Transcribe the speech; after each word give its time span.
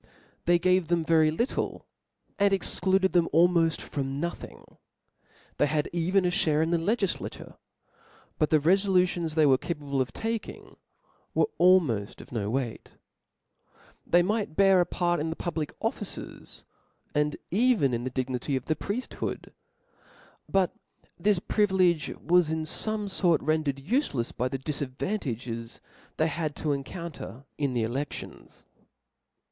They 0.45 0.57
gave 0.57 0.87
them 0.87 1.03
very 1.05 1.29
little, 1.29 1.85
and 2.39 2.51
excluded 2.51 3.13
them 3.13 3.29
almofl 3.31 3.79
from 3.79 4.19
nothing: 4.19 4.77
the 5.57 5.67
had 5.67 5.91
even 5.93 6.25
a 6.25 6.29
fhare 6.29 6.63
in 6.63 6.71
the 6.71 6.79
legiflature, 6.79 7.55
but 8.39 8.49
the 8.49 8.59
refolutions 8.59 9.35
they 9.35 9.45
were' 9.45 9.59
capable 9.69 10.01
of 10.01 10.11
taking 10.11 10.75
were 11.35 11.45
almofl: 11.59 12.19
of 12.19 12.31
no 12.31 12.49
weight* 12.49 12.95
They 14.07 14.23
might 14.23 14.55
bear 14.55 14.81
a 14.81 14.87
part 14.87 15.19
in 15.19 15.29
the 15.29 15.35
public 15.35 15.71
offices, 15.81 16.65
and 17.13 17.37
even 17.51 17.93
in 17.93 18.03
the 18.03 18.09
dignity 18.09 18.55
of 18.55 18.65
the 18.65 18.75
priefthood 18.75 19.51
(^); 19.53 19.53
but(•) 20.49 20.69
Annals 20.73 20.81
this 21.19 21.37
privilege 21.37 22.09
was 22.19 22.49
in 22.49 22.65
fame 22.65 23.07
fort 23.07 23.39
rendered 23.43 23.75
ufelefs 23.77 24.13
tus, 24.29 24.31
Hb.3, 24.31 24.37
by 24.37 24.47
the 24.47 24.57
difadvantages 24.57 25.79
they 26.17 26.25
had 26.25 26.55
to 26.55 26.71
encounter 26.73 27.45
in• 27.59 27.73
the 27.75 27.83
eleftions. 27.83 28.63